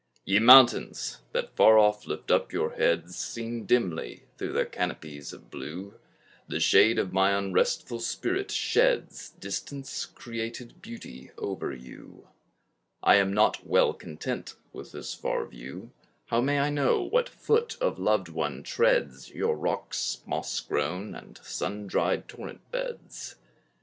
[0.25, 5.51] Ye mountains, that far off lift up your heads, Seen dimly through their canopies of
[5.51, 5.93] blue,
[6.47, 12.27] The shade of my unrestful spirit sheds Distance created beauty over you;
[13.03, 15.91] I am not well content with this far view;
[16.25, 21.37] How may I know what foot of loved one treads Your rocks moss grown and
[21.43, 23.35] sun dried torrent beds?